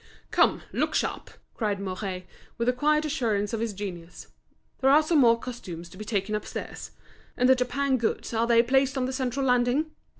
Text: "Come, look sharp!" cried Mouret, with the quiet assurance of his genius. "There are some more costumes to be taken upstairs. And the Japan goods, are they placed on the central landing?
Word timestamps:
"Come, 0.31 0.63
look 0.73 0.95
sharp!" 0.95 1.29
cried 1.53 1.79
Mouret, 1.79 2.25
with 2.57 2.65
the 2.65 2.73
quiet 2.73 3.05
assurance 3.05 3.53
of 3.53 3.59
his 3.59 3.71
genius. 3.71 4.29
"There 4.79 4.89
are 4.89 5.03
some 5.03 5.19
more 5.19 5.37
costumes 5.39 5.89
to 5.89 5.97
be 5.99 6.05
taken 6.05 6.33
upstairs. 6.33 6.89
And 7.37 7.47
the 7.47 7.53
Japan 7.53 7.97
goods, 7.97 8.33
are 8.33 8.47
they 8.47 8.63
placed 8.63 8.97
on 8.97 9.05
the 9.05 9.13
central 9.13 9.45
landing? 9.45 9.91